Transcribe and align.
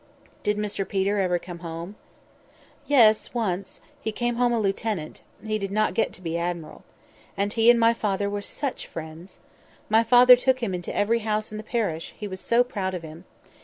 "Did 0.41 0.57
Mr 0.57 0.89
Peter 0.89 1.19
ever 1.19 1.37
come 1.37 1.59
home?" 1.59 1.95
"Yes, 2.87 3.35
once. 3.35 3.81
He 4.01 4.11
came 4.11 4.37
home 4.37 4.51
a 4.51 4.59
lieutenant; 4.59 5.21
he 5.45 5.59
did 5.59 5.71
not 5.71 5.93
get 5.93 6.11
to 6.13 6.23
be 6.23 6.39
admiral. 6.39 6.83
And 7.37 7.53
he 7.53 7.69
and 7.69 7.79
my 7.79 7.93
father 7.93 8.27
were 8.27 8.41
such 8.41 8.87
friends! 8.87 9.41
My 9.89 10.03
father 10.03 10.35
took 10.35 10.63
him 10.63 10.73
into 10.73 10.91
every 10.97 11.19
house 11.19 11.51
in 11.51 11.59
the 11.59 11.63
parish, 11.63 12.15
he 12.17 12.27
was 12.27 12.41
so 12.41 12.63
proud 12.63 12.95
of 12.95 13.03
him. 13.03 13.25